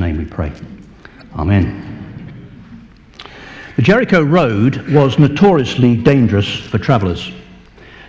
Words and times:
name 0.00 0.18
we 0.18 0.24
pray. 0.24 0.52
Amen. 1.36 1.86
The 3.76 3.82
Jericho 3.82 4.22
Road 4.22 4.88
was 4.90 5.18
notoriously 5.18 5.96
dangerous 5.96 6.48
for 6.48 6.78
travellers. 6.78 7.30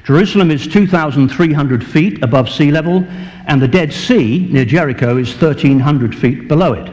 Jerusalem 0.03 0.49
is 0.49 0.67
2,300 0.67 1.85
feet 1.85 2.23
above 2.23 2.49
sea 2.49 2.71
level, 2.71 3.05
and 3.45 3.61
the 3.61 3.67
Dead 3.67 3.93
Sea 3.93 4.47
near 4.51 4.65
Jericho 4.65 5.17
is 5.17 5.29
1,300 5.29 6.15
feet 6.15 6.47
below 6.47 6.73
it. 6.73 6.91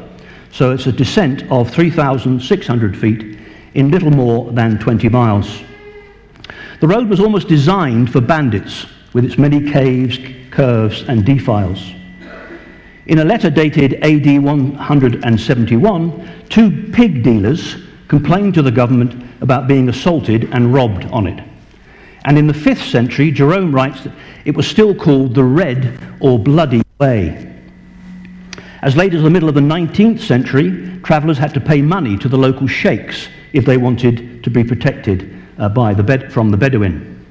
So 0.52 0.72
it's 0.72 0.86
a 0.86 0.92
descent 0.92 1.44
of 1.50 1.70
3,600 1.70 2.96
feet 2.96 3.38
in 3.74 3.90
little 3.90 4.10
more 4.10 4.52
than 4.52 4.78
20 4.78 5.08
miles. 5.08 5.62
The 6.80 6.88
road 6.88 7.08
was 7.08 7.20
almost 7.20 7.48
designed 7.48 8.12
for 8.12 8.20
bandits, 8.20 8.86
with 9.12 9.24
its 9.24 9.38
many 9.38 9.70
caves, 9.70 10.18
curves, 10.50 11.02
and 11.08 11.24
defiles. 11.24 11.92
In 13.08 13.18
a 13.20 13.24
letter 13.24 13.48
dated 13.48 13.94
AD 14.04 14.42
171, 14.42 16.30
two 16.50 16.90
pig 16.92 17.22
dealers 17.22 17.76
complained 18.06 18.52
to 18.52 18.60
the 18.60 18.70
government 18.70 19.24
about 19.40 19.66
being 19.66 19.88
assaulted 19.88 20.50
and 20.52 20.74
robbed 20.74 21.06
on 21.06 21.26
it. 21.26 21.42
And 22.26 22.36
in 22.36 22.46
the 22.46 22.52
5th 22.52 22.90
century, 22.90 23.30
Jerome 23.30 23.74
writes 23.74 24.04
that 24.04 24.12
it 24.44 24.54
was 24.54 24.68
still 24.68 24.94
called 24.94 25.34
the 25.34 25.44
Red 25.44 25.98
or 26.20 26.38
Bloody 26.38 26.82
Way. 27.00 27.50
As 28.82 28.94
late 28.94 29.14
as 29.14 29.22
the 29.22 29.30
middle 29.30 29.48
of 29.48 29.54
the 29.54 29.62
19th 29.62 30.20
century, 30.20 31.00
travellers 31.02 31.38
had 31.38 31.54
to 31.54 31.60
pay 31.60 31.80
money 31.80 32.18
to 32.18 32.28
the 32.28 32.36
local 32.36 32.66
sheikhs 32.66 33.28
if 33.54 33.64
they 33.64 33.78
wanted 33.78 34.44
to 34.44 34.50
be 34.50 34.62
protected 34.62 35.34
uh, 35.56 35.70
by 35.70 35.94
the 35.94 36.02
bed- 36.02 36.30
from 36.30 36.50
the 36.50 36.58
Bedouin. 36.58 37.24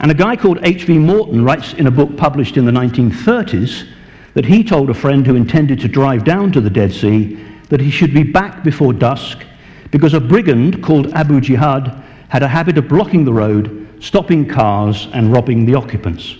And 0.00 0.10
a 0.10 0.14
guy 0.14 0.34
called 0.34 0.60
H.V. 0.62 0.96
Morton 0.96 1.44
writes 1.44 1.74
in 1.74 1.88
a 1.88 1.90
book 1.90 2.16
published 2.16 2.56
in 2.56 2.64
the 2.64 2.72
1930s 2.72 3.86
that 4.34 4.44
he 4.44 4.62
told 4.62 4.90
a 4.90 4.94
friend 4.94 5.26
who 5.26 5.36
intended 5.36 5.80
to 5.80 5.88
drive 5.88 6.24
down 6.24 6.52
to 6.52 6.60
the 6.60 6.70
Dead 6.70 6.92
Sea 6.92 7.38
that 7.68 7.80
he 7.80 7.90
should 7.90 8.12
be 8.12 8.22
back 8.22 8.62
before 8.62 8.92
dusk 8.92 9.44
because 9.90 10.14
a 10.14 10.20
brigand 10.20 10.82
called 10.82 11.12
Abu 11.14 11.40
Jildah 11.40 12.02
had 12.28 12.42
a 12.42 12.48
habit 12.48 12.76
of 12.76 12.88
blocking 12.88 13.24
the 13.24 13.32
road, 13.32 13.88
stopping 14.00 14.46
cars, 14.46 15.08
and 15.12 15.32
robbing 15.32 15.64
the 15.64 15.74
occupants. 15.74 16.36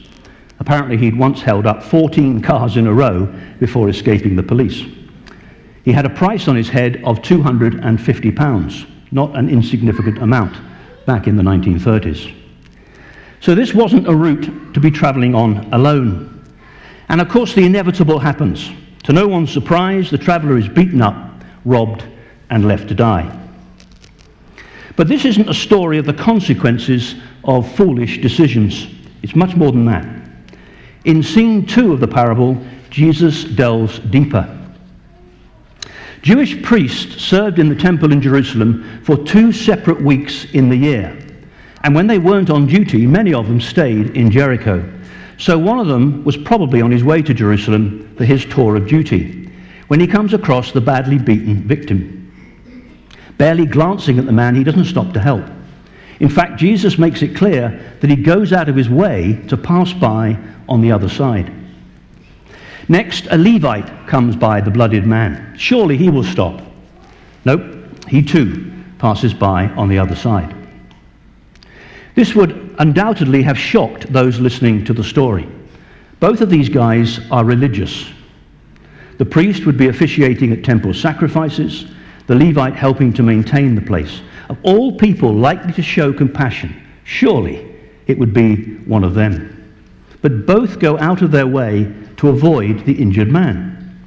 Apparently, 0.58 0.96
he'd 0.96 1.16
once 1.16 1.40
held 1.40 1.66
up 1.66 1.82
14 1.82 2.40
cars 2.40 2.76
in 2.76 2.86
a 2.86 2.92
row 2.92 3.26
before 3.60 3.88
escaping 3.88 4.34
the 4.34 4.42
police. 4.42 4.82
He 5.84 5.92
had 5.92 6.06
a 6.06 6.10
price 6.10 6.48
on 6.48 6.56
his 6.56 6.68
head 6.68 7.02
of 7.04 7.22
250 7.22 8.32
pounds, 8.32 8.86
not 9.12 9.36
an 9.36 9.48
insignificant 9.48 10.18
amount 10.18 10.56
back 11.06 11.26
in 11.26 11.36
the 11.36 11.42
1930s. 11.42 12.34
So, 13.40 13.54
this 13.54 13.74
wasn't 13.74 14.08
a 14.08 14.14
route 14.14 14.74
to 14.74 14.80
be 14.80 14.90
travelling 14.90 15.34
on 15.34 15.72
alone. 15.72 16.33
And 17.08 17.20
of 17.20 17.28
course, 17.28 17.54
the 17.54 17.64
inevitable 17.64 18.18
happens. 18.18 18.70
To 19.04 19.12
no 19.12 19.28
one's 19.28 19.52
surprise, 19.52 20.10
the 20.10 20.18
traveller 20.18 20.56
is 20.56 20.68
beaten 20.68 21.02
up, 21.02 21.42
robbed, 21.64 22.04
and 22.50 22.66
left 22.66 22.88
to 22.88 22.94
die. 22.94 23.40
But 24.96 25.08
this 25.08 25.24
isn't 25.24 25.48
a 25.48 25.54
story 25.54 25.98
of 25.98 26.06
the 26.06 26.14
consequences 26.14 27.16
of 27.44 27.70
foolish 27.74 28.20
decisions. 28.20 28.86
It's 29.22 29.34
much 29.34 29.56
more 29.56 29.72
than 29.72 29.84
that. 29.86 30.06
In 31.04 31.22
scene 31.22 31.66
two 31.66 31.92
of 31.92 32.00
the 32.00 32.08
parable, 32.08 32.56
Jesus 32.90 33.44
delves 33.44 33.98
deeper. 33.98 34.48
Jewish 36.22 36.62
priests 36.62 37.22
served 37.22 37.58
in 37.58 37.68
the 37.68 37.74
temple 37.74 38.10
in 38.10 38.22
Jerusalem 38.22 39.02
for 39.04 39.16
two 39.16 39.52
separate 39.52 40.00
weeks 40.00 40.46
in 40.52 40.70
the 40.70 40.76
year. 40.76 41.18
And 41.82 41.94
when 41.94 42.06
they 42.06 42.18
weren't 42.18 42.48
on 42.48 42.66
duty, 42.66 43.06
many 43.06 43.34
of 43.34 43.46
them 43.46 43.60
stayed 43.60 44.16
in 44.16 44.30
Jericho. 44.30 44.90
So 45.38 45.58
one 45.58 45.78
of 45.78 45.86
them 45.86 46.24
was 46.24 46.36
probably 46.36 46.80
on 46.80 46.90
his 46.90 47.04
way 47.04 47.22
to 47.22 47.34
Jerusalem 47.34 48.14
for 48.16 48.24
his 48.24 48.44
tour 48.44 48.76
of 48.76 48.86
duty 48.86 49.50
when 49.88 50.00
he 50.00 50.06
comes 50.06 50.32
across 50.32 50.72
the 50.72 50.80
badly 50.80 51.18
beaten 51.18 51.66
victim. 51.66 52.20
Barely 53.36 53.66
glancing 53.66 54.18
at 54.18 54.26
the 54.26 54.32
man, 54.32 54.54
he 54.54 54.64
doesn't 54.64 54.84
stop 54.84 55.12
to 55.12 55.20
help. 55.20 55.44
In 56.20 56.28
fact, 56.28 56.58
Jesus 56.58 56.98
makes 56.98 57.22
it 57.22 57.36
clear 57.36 57.96
that 58.00 58.08
he 58.08 58.16
goes 58.16 58.52
out 58.52 58.68
of 58.68 58.76
his 58.76 58.88
way 58.88 59.42
to 59.48 59.56
pass 59.56 59.92
by 59.92 60.38
on 60.68 60.80
the 60.80 60.92
other 60.92 61.08
side. 61.08 61.52
Next, 62.88 63.26
a 63.30 63.36
Levite 63.36 64.06
comes 64.06 64.36
by 64.36 64.60
the 64.60 64.70
blooded 64.70 65.06
man. 65.06 65.54
Surely 65.58 65.96
he 65.96 66.10
will 66.10 66.24
stop. 66.24 66.60
Nope, 67.44 67.62
he 68.08 68.22
too 68.22 68.72
passes 68.98 69.34
by 69.34 69.66
on 69.70 69.88
the 69.88 69.98
other 69.98 70.14
side. 70.14 70.54
This 72.14 72.34
would 72.34 72.63
undoubtedly 72.78 73.42
have 73.42 73.58
shocked 73.58 74.12
those 74.12 74.40
listening 74.40 74.84
to 74.84 74.92
the 74.92 75.04
story. 75.04 75.48
Both 76.20 76.40
of 76.40 76.50
these 76.50 76.68
guys 76.68 77.20
are 77.30 77.44
religious. 77.44 78.10
The 79.18 79.24
priest 79.24 79.66
would 79.66 79.76
be 79.76 79.88
officiating 79.88 80.52
at 80.52 80.64
temple 80.64 80.94
sacrifices, 80.94 81.86
the 82.26 82.34
Levite 82.34 82.74
helping 82.74 83.12
to 83.14 83.22
maintain 83.22 83.74
the 83.74 83.82
place. 83.82 84.22
Of 84.48 84.58
all 84.62 84.96
people 84.96 85.34
likely 85.34 85.72
to 85.74 85.82
show 85.82 86.12
compassion, 86.12 86.82
surely 87.04 87.74
it 88.06 88.18
would 88.18 88.32
be 88.32 88.76
one 88.84 89.04
of 89.04 89.14
them. 89.14 89.50
But 90.22 90.46
both 90.46 90.78
go 90.78 90.98
out 90.98 91.22
of 91.22 91.30
their 91.30 91.46
way 91.46 91.92
to 92.16 92.28
avoid 92.28 92.86
the 92.86 92.94
injured 92.94 93.30
man. 93.30 94.00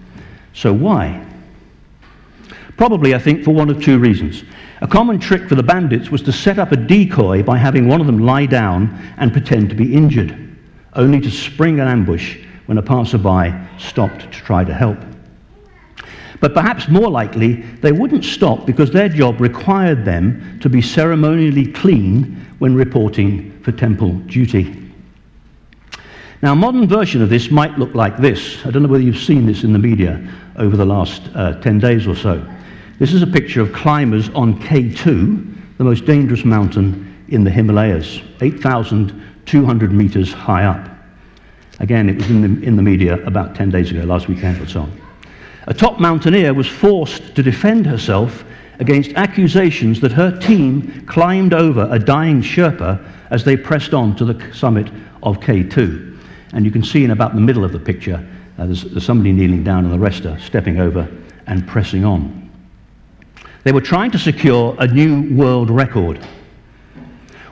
So 0.53 0.73
why? 0.73 1.26
Probably, 2.77 3.15
I 3.15 3.19
think, 3.19 3.43
for 3.43 3.51
one 3.51 3.69
of 3.69 3.83
two 3.83 3.97
reasons. 3.97 4.43
A 4.81 4.87
common 4.87 5.19
trick 5.19 5.49
for 5.49 5.55
the 5.55 5.63
bandits 5.63 6.11
was 6.11 6.21
to 6.21 6.31
set 6.31 6.59
up 6.59 6.71
a 6.71 6.77
decoy 6.77 7.41
by 7.41 7.57
having 7.57 7.87
one 7.87 7.99
of 7.99 8.05
them 8.07 8.19
lie 8.19 8.45
down 8.45 8.95
and 9.17 9.33
pretend 9.33 9.69
to 9.69 9.75
be 9.75 9.95
injured, 9.95 10.55
only 10.93 11.19
to 11.21 11.31
spring 11.31 11.79
an 11.79 11.87
ambush 11.87 12.37
when 12.67 12.77
a 12.77 12.83
passerby 12.83 13.53
stopped 13.79 14.21
to 14.21 14.27
try 14.29 14.63
to 14.63 14.73
help. 14.73 14.99
But 16.39 16.53
perhaps 16.53 16.87
more 16.87 17.09
likely, 17.09 17.53
they 17.81 17.91
wouldn't 17.91 18.23
stop 18.23 18.67
because 18.67 18.91
their 18.91 19.09
job 19.09 19.41
required 19.41 20.05
them 20.05 20.59
to 20.61 20.69
be 20.69 20.83
ceremonially 20.83 21.71
clean 21.71 22.45
when 22.59 22.75
reporting 22.75 23.59
for 23.63 23.71
temple 23.71 24.13
duty. 24.27 24.83
Now, 26.43 26.53
a 26.53 26.55
modern 26.55 26.87
version 26.87 27.23
of 27.23 27.29
this 27.29 27.49
might 27.49 27.79
look 27.79 27.95
like 27.95 28.17
this. 28.17 28.63
I 28.63 28.69
don't 28.69 28.83
know 28.83 28.89
whether 28.89 29.03
you've 29.03 29.17
seen 29.17 29.47
this 29.47 29.63
in 29.63 29.73
the 29.73 29.79
media 29.79 30.21
over 30.57 30.77
the 30.77 30.85
last 30.85 31.23
uh, 31.33 31.59
10 31.61 31.79
days 31.79 32.05
or 32.05 32.15
so. 32.15 32.45
This 32.99 33.13
is 33.13 33.21
a 33.21 33.27
picture 33.27 33.61
of 33.61 33.71
climbers 33.73 34.29
on 34.29 34.59
K2, 34.59 35.77
the 35.77 35.83
most 35.83 36.05
dangerous 36.05 36.43
mountain 36.43 37.23
in 37.27 37.43
the 37.43 37.51
Himalayas, 37.51 38.21
8,200 38.41 39.91
meters 39.91 40.33
high 40.33 40.65
up. 40.65 40.89
Again, 41.79 42.09
it 42.09 42.15
was 42.15 42.27
in 42.31 42.41
the, 42.41 42.65
in 42.65 42.75
the 42.75 42.81
media 42.81 43.23
about 43.23 43.55
10 43.55 43.69
days 43.69 43.91
ago, 43.91 44.01
last 44.01 44.27
weekend 44.27 44.59
or 44.59 44.65
so. 44.65 44.89
A 45.67 45.75
top 45.75 45.99
mountaineer 45.99 46.55
was 46.55 46.65
forced 46.65 47.35
to 47.35 47.43
defend 47.43 47.85
herself 47.85 48.43
against 48.79 49.11
accusations 49.11 50.01
that 50.01 50.11
her 50.11 50.35
team 50.39 51.05
climbed 51.05 51.53
over 51.53 51.87
a 51.91 51.99
dying 51.99 52.41
Sherpa 52.41 52.99
as 53.29 53.43
they 53.43 53.55
pressed 53.55 53.93
on 53.93 54.15
to 54.15 54.25
the 54.25 54.53
summit 54.55 54.87
of 55.21 55.39
K2. 55.39 56.17
And 56.53 56.65
you 56.65 56.71
can 56.71 56.83
see 56.83 57.03
in 57.03 57.11
about 57.11 57.35
the 57.35 57.41
middle 57.41 57.63
of 57.63 57.73
the 57.73 57.79
picture, 57.79 58.27
uh, 58.57 58.65
there's, 58.65 58.85
there's 58.85 59.05
somebody 59.05 59.33
kneeling 59.33 59.63
down 59.63 59.85
and 59.85 59.93
the 59.93 59.99
rest 59.99 60.25
are 60.25 60.39
stepping 60.39 60.79
over 60.79 61.07
and 61.45 61.67
pressing 61.67 62.03
on. 62.03 62.46
They 63.67 63.73
were 63.73 63.81
trying 63.81 64.11
to 64.11 64.17
secure 64.17 64.77
a 64.79 64.87
new 64.87 65.35
world 65.35 65.69
record. 65.69 66.25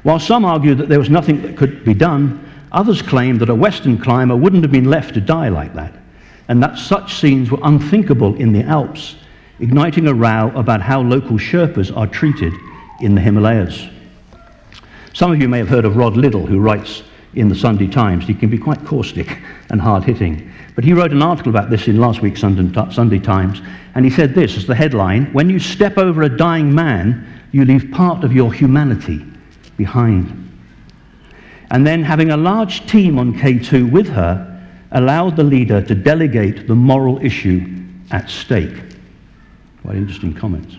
While 0.04 0.18
some 0.18 0.46
argued 0.46 0.78
that 0.78 0.88
there 0.88 0.98
was 0.98 1.10
nothing 1.10 1.42
that 1.42 1.58
could 1.58 1.84
be 1.84 1.94
done, 1.94 2.50
others 2.72 3.02
claimed 3.02 3.42
that 3.42 3.50
a 3.50 3.54
Western 3.54 3.98
climber 3.98 4.34
wouldn't 4.34 4.64
have 4.64 4.72
been 4.72 4.90
left 4.90 5.16
to 5.16 5.20
die 5.20 5.50
like 5.50 5.74
that 5.74 5.94
and 6.48 6.64
that 6.64 6.78
such 6.78 7.16
scenes 7.16 7.52
were 7.52 7.60
unthinkable 7.64 8.34
in 8.36 8.54
the 8.54 8.64
Alps, 8.64 9.18
igniting 9.60 10.08
a 10.08 10.14
row 10.14 10.54
about 10.56 10.82
how 10.82 11.02
local 11.02 11.38
Sherpas 11.38 11.92
are 11.98 12.08
treated 12.08 12.54
in 13.02 13.14
the 13.14 13.20
Himalayas. 13.20 13.86
Some 15.12 15.34
of 15.34 15.42
you 15.42 15.50
may 15.50 15.58
have 15.58 15.68
heard 15.68 15.84
of 15.84 15.98
Rod 15.98 16.16
Liddle, 16.16 16.48
who 16.48 16.62
writes 16.62 17.04
in 17.36 17.50
the 17.50 17.56
Sunday 17.56 17.88
Times. 17.88 18.26
He 18.26 18.34
can 18.34 18.50
be 18.50 18.58
quite 18.58 18.84
caustic 18.86 19.40
and 19.70 19.80
hard 19.80 20.04
hitting. 20.04 20.52
But 20.76 20.84
he 20.84 20.94
wrote 20.94 21.12
an 21.12 21.22
article 21.22 21.50
about 21.50 21.70
this 21.70 21.88
in 21.88 21.98
last 21.98 22.22
week's 22.22 22.42
Sunday 22.42 23.20
Times, 23.20 23.62
and 23.96 24.04
he 24.04 24.12
said 24.12 24.34
this 24.34 24.58
as 24.58 24.66
the 24.66 24.76
headline 24.76 25.32
When 25.34 25.50
you 25.50 25.60
step 25.60 25.98
over 25.98 26.24
a 26.24 26.38
dying 26.38 26.74
man, 26.74 27.26
you 27.52 27.66
leave 27.66 27.92
part 27.92 28.24
of 28.24 28.34
your 28.34 28.54
humanity 28.54 29.26
behind. 29.78 30.42
And 31.72 31.86
then, 31.86 32.04
having 32.04 32.32
a 32.32 32.38
large 32.38 32.86
team 32.88 33.18
on 33.18 33.34
K2 33.34 33.90
with 33.90 34.08
her, 34.10 34.52
allowed 34.92 35.36
the 35.36 35.44
leader 35.44 35.82
to 35.82 35.96
delegate 35.96 36.68
the 36.68 36.76
moral 36.76 37.24
issue 37.24 37.84
at 38.12 38.30
stake. 38.30 38.76
Quite 39.82 39.96
interesting 39.96 40.34
comments. 40.34 40.78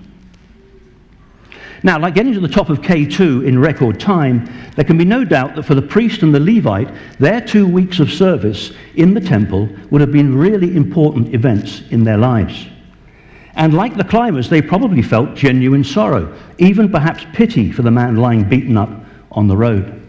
Now, 1.86 2.00
like 2.00 2.16
getting 2.16 2.34
to 2.34 2.40
the 2.40 2.48
top 2.48 2.68
of 2.68 2.80
K2 2.80 3.46
in 3.46 3.60
record 3.60 4.00
time, 4.00 4.44
there 4.74 4.84
can 4.84 4.98
be 4.98 5.04
no 5.04 5.24
doubt 5.24 5.54
that 5.54 5.62
for 5.62 5.76
the 5.76 5.80
priest 5.80 6.24
and 6.24 6.34
the 6.34 6.40
Levite, 6.40 6.92
their 7.20 7.40
two 7.40 7.64
weeks 7.64 8.00
of 8.00 8.10
service 8.10 8.72
in 8.96 9.14
the 9.14 9.20
temple 9.20 9.68
would 9.90 10.00
have 10.00 10.10
been 10.10 10.36
really 10.36 10.74
important 10.74 11.32
events 11.32 11.82
in 11.90 12.02
their 12.02 12.16
lives. 12.18 12.66
And 13.54 13.72
like 13.72 13.96
the 13.96 14.02
climbers, 14.02 14.50
they 14.50 14.60
probably 14.60 15.00
felt 15.00 15.36
genuine 15.36 15.84
sorrow, 15.84 16.36
even 16.58 16.90
perhaps 16.90 17.24
pity 17.32 17.70
for 17.70 17.82
the 17.82 17.90
man 17.92 18.16
lying 18.16 18.48
beaten 18.48 18.76
up 18.76 18.90
on 19.30 19.46
the 19.46 19.56
road. 19.56 20.02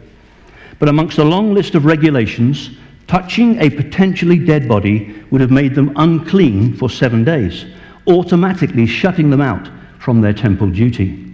But 0.80 0.90
amongst 0.90 1.20
a 1.20 1.24
long 1.24 1.54
list 1.54 1.76
of 1.76 1.86
regulations, 1.86 2.72
Touching 3.06 3.58
a 3.62 3.70
potentially 3.70 4.38
dead 4.38 4.68
body 4.68 5.24
would 5.32 5.40
have 5.40 5.50
made 5.50 5.74
them 5.74 5.94
unclean 5.96 6.76
for 6.76 6.90
seven 6.90 7.24
days. 7.24 7.66
automatically 8.06 8.86
shutting 8.86 9.30
them 9.30 9.40
out 9.40 9.70
from 9.98 10.20
their 10.20 10.34
temple 10.34 10.70
duty. 10.70 11.27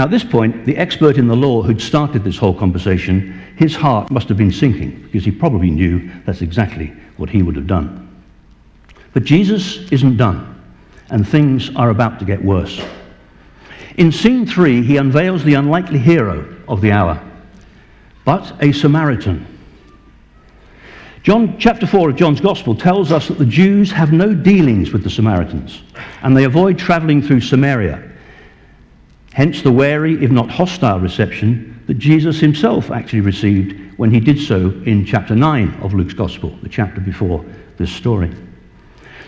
Now, 0.00 0.04
at 0.04 0.10
this 0.10 0.24
point, 0.24 0.64
the 0.64 0.78
expert 0.78 1.18
in 1.18 1.28
the 1.28 1.36
law 1.36 1.60
who'd 1.60 1.82
started 1.82 2.24
this 2.24 2.38
whole 2.38 2.54
conversation, 2.54 3.38
his 3.58 3.76
heart 3.76 4.10
must 4.10 4.30
have 4.30 4.38
been 4.38 4.50
sinking 4.50 4.98
because 5.02 5.26
he 5.26 5.30
probably 5.30 5.70
knew 5.70 6.10
that's 6.24 6.40
exactly 6.40 6.94
what 7.18 7.28
he 7.28 7.42
would 7.42 7.54
have 7.54 7.66
done. 7.66 8.08
But 9.12 9.24
Jesus 9.24 9.92
isn't 9.92 10.16
done, 10.16 10.58
and 11.10 11.28
things 11.28 11.68
are 11.76 11.90
about 11.90 12.18
to 12.18 12.24
get 12.24 12.42
worse. 12.42 12.82
In 13.98 14.10
scene 14.10 14.46
three, 14.46 14.82
he 14.82 14.96
unveils 14.96 15.44
the 15.44 15.52
unlikely 15.52 15.98
hero 15.98 16.56
of 16.66 16.80
the 16.80 16.92
hour, 16.92 17.22
but 18.24 18.54
a 18.62 18.72
Samaritan. 18.72 19.46
John 21.24 21.58
chapter 21.58 21.86
4 21.86 22.08
of 22.08 22.16
John's 22.16 22.40
Gospel 22.40 22.74
tells 22.74 23.12
us 23.12 23.28
that 23.28 23.36
the 23.36 23.44
Jews 23.44 23.92
have 23.92 24.14
no 24.14 24.32
dealings 24.32 24.94
with 24.94 25.04
the 25.04 25.10
Samaritans, 25.10 25.82
and 26.22 26.34
they 26.34 26.44
avoid 26.44 26.78
traveling 26.78 27.20
through 27.20 27.42
Samaria 27.42 28.09
Hence 29.32 29.62
the 29.62 29.72
wary, 29.72 30.22
if 30.22 30.30
not 30.30 30.50
hostile, 30.50 30.98
reception 30.98 31.82
that 31.86 31.98
Jesus 31.98 32.40
himself 32.40 32.90
actually 32.90 33.20
received 33.20 33.96
when 33.96 34.10
he 34.10 34.20
did 34.20 34.40
so 34.40 34.70
in 34.86 35.04
chapter 35.04 35.36
9 35.36 35.80
of 35.82 35.94
Luke's 35.94 36.14
Gospel, 36.14 36.50
the 36.62 36.68
chapter 36.68 37.00
before 37.00 37.44
this 37.76 37.92
story. 37.92 38.32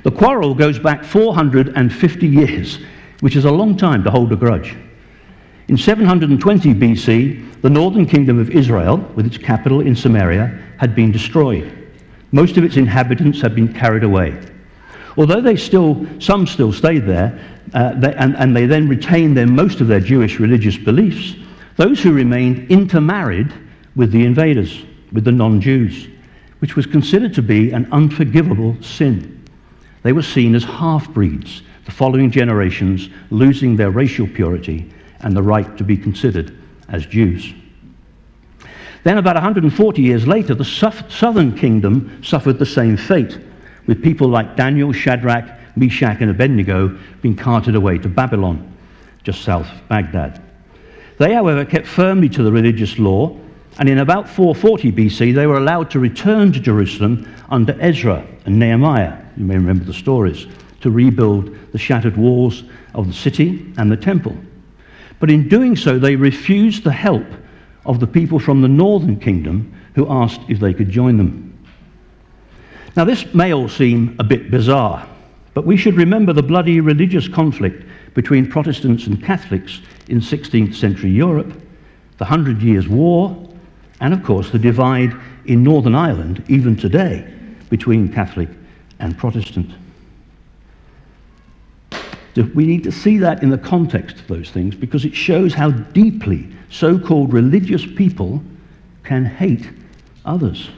The 0.03 0.11
quarrel 0.11 0.55
goes 0.55 0.79
back 0.79 1.05
450 1.05 2.27
years, 2.27 2.81
which 3.21 3.37
is 3.37 3.45
a 3.45 3.51
long 3.51 3.77
time 3.77 4.03
to 4.05 4.11
hold 4.11 4.33
a 4.33 4.37
grudge. 4.37 4.77
In 5.69 5.77
720 5.77 6.75
BC, 6.75 7.63
the 7.63 7.71
northern 7.71 8.07
kingdom 8.07 8.39
of 8.41 8.51
Israel, 8.51 8.99
with 9.15 9.27
its 9.27 9.39
capital 9.39 9.81
in 9.81 9.95
Samaria, 9.95 10.59
had 10.79 10.97
been 10.97 11.13
destroyed. 11.13 11.89
Most 12.33 12.57
of 12.57 12.65
its 12.65 12.77
inhabitants 12.77 13.41
had 13.41 13.55
been 13.55 13.73
carried 13.73 14.03
away. 14.03 14.39
Although 15.17 15.41
they 15.41 15.57
still, 15.57 16.07
some 16.21 16.47
still 16.47 16.73
stayed 16.73 17.07
there, 17.07 17.39
uh, 17.75 17.93
they, 17.95 18.15
and, 18.15 18.37
and 18.37 18.57
they 18.57 18.67
then 18.67 18.89
retained 18.89 19.37
their, 19.37 19.47
most 19.47 19.81
of 19.81 19.89
their 19.89 20.01
Jewish 20.01 20.39
religious 20.41 20.77
beliefs, 20.77 21.37
those 21.77 22.01
who 22.01 22.13
remained 22.13 22.71
intermarried 22.71 23.53
with 23.97 24.11
the 24.13 24.25
invaders, 24.25 24.85
with 25.13 25.25
the 25.25 25.33
non 25.33 25.61
Jews, 25.61 26.09
which 26.61 26.77
was 26.77 26.87
considered 26.87 27.35
to 27.35 27.43
be 27.43 27.73
an 27.73 27.89
unforgivable 27.93 28.77
sin. 28.83 29.45
They 30.03 30.13
were 30.13 30.23
seen 30.23 30.55
as 30.55 30.65
half 30.65 31.09
breeds, 31.11 31.63
the 31.85 31.91
following 31.91 32.31
generations 32.31 33.09
losing 33.31 33.77
their 33.77 33.91
racial 33.91 34.27
purity 34.27 34.93
and 35.21 35.37
the 35.37 35.43
right 35.43 35.77
to 35.77 35.85
be 35.85 35.97
considered 35.97 36.57
as 36.89 37.07
Jews. 37.07 37.53
Then, 39.05 39.19
about 39.19 39.35
140 39.35 40.01
years 40.01 40.27
later, 40.27 40.55
the 40.55 40.65
southern 40.65 41.57
kingdom 41.57 42.23
suffered 42.23 42.59
the 42.59 42.67
same 42.67 42.97
fate 42.97 43.39
with 43.87 44.03
people 44.03 44.29
like 44.29 44.57
Daniel, 44.57 44.93
Shadrach, 44.93 45.77
Meshach, 45.77 46.21
and 46.21 46.31
Abednego 46.31 46.97
being 47.21 47.37
carted 47.37 47.75
away 47.75 47.99
to 47.99 48.09
Babylon, 48.09 48.77
just 49.23 49.43
south 49.43 49.71
of 49.71 49.89
Baghdad. 49.89 50.43
They, 51.19 51.35
however, 51.35 51.65
kept 51.65 51.87
firmly 51.87 52.29
to 52.31 52.43
the 52.43 52.53
religious 52.53 52.99
law, 52.99 53.39
and 53.79 53.89
in 53.89 53.99
about 53.99 54.29
440 54.29 54.93
BC, 54.93 55.35
they 55.35 55.47
were 55.47 55.57
allowed 55.57 55.91
to 55.93 55.99
return 55.99 56.53
to 56.53 56.61
Jerusalem 56.61 57.33
under 57.51 57.77
Ezra 57.81 58.27
and 58.45 58.59
Nehemiah. 58.59 59.19
You 59.37 59.45
may 59.45 59.57
remember 59.57 59.85
the 59.85 59.95
stories 59.95 60.47
to 60.81 60.91
rebuild 60.91 61.57
the 61.73 61.79
shattered 61.79 62.17
walls 62.17 62.65
of 62.95 63.07
the 63.07 63.13
city 63.13 63.73
and 63.79 63.91
the 63.91 63.97
temple. 63.97 64.37
But 65.21 65.31
in 65.31 65.49
doing 65.49 65.77
so, 65.77 65.99
they 65.99 66.17
refused 66.17 66.85
the 66.85 66.93
help 66.93 67.27
of 67.87 68.01
the 68.01 68.07
people 68.07 68.39
from 68.39 68.61
the 68.61 68.69
northern 68.69 69.19
kingdom 69.19 69.73
who 69.95 70.11
asked 70.11 70.41
if 70.49 70.59
they 70.59 70.75
could 70.75 70.91
join 70.91 71.17
them. 71.17 71.52
Now, 72.95 73.05
this 73.05 73.33
may 73.33 73.55
all 73.55 73.69
seem 73.69 74.17
a 74.19 74.25
bit 74.25 74.51
bizarre, 74.51 75.09
but 75.55 75.65
we 75.65 75.77
should 75.77 75.97
remember 75.97 76.33
the 76.33 76.43
bloody 76.43 76.81
religious 76.81 77.27
conflict 77.27 77.85
between 78.15 78.51
Protestants 78.51 79.07
and 79.07 79.23
Catholics 79.23 79.81
in 80.09 80.21
16th 80.21 80.75
century 80.75 81.11
Europe, 81.11 81.59
the 82.19 82.25
Hundred 82.27 82.61
Years' 82.61 82.89
War, 82.89 83.49
and 84.01 84.13
of 84.13 84.23
course 84.23 84.51
the 84.51 84.59
divide 84.59 85.15
in 85.47 85.63
Northern 85.63 85.95
Ireland, 85.95 86.45
even 86.49 86.77
today, 86.77 87.33
between 87.71 88.13
Catholic 88.13 88.51
and 88.99 89.17
Protestant. 89.17 89.71
We 92.55 92.67
need 92.67 92.85
to 92.85 92.93
see 92.93 93.19
that 93.19 93.43
in 93.43 93.51
the 93.51 93.59
context 93.59 94.17
of 94.17 94.27
those 94.27 94.51
things 94.51 94.75
because 94.75 95.05
it 95.05 95.15
shows 95.15 95.55
how 95.55 95.71
deeply 95.71 96.49
so 96.71 96.99
called 96.99 97.33
religious 97.33 97.85
people 97.85 98.43
can 99.03 99.25
hate 99.25 99.71
others. 100.25 100.71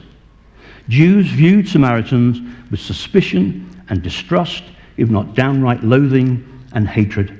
Jews 0.87 1.27
viewed 1.27 1.67
Samaritans 1.67 2.39
with 2.69 2.79
suspicion 2.79 3.83
and 3.89 4.01
distrust, 4.01 4.63
if 4.97 5.09
not 5.09 5.35
downright 5.35 5.83
loathing 5.83 6.45
and 6.73 6.87
hatred. 6.87 7.39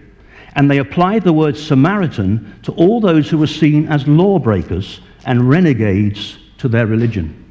And 0.56 0.72
they 0.72 0.78
applied 0.78 1.24
the 1.24 1.34
word 1.34 1.58
Samaritan 1.58 2.60
to 2.64 2.72
all 2.74 3.00
those 3.00 3.30
who 3.30 3.38
were 3.38 3.48
seen 3.48 3.88
as 3.88 4.08
lawbreakers 4.08 5.02
and 5.26 5.50
renegades 5.50 6.38
to 6.60 6.68
their 6.68 6.88
religion. 6.88 7.42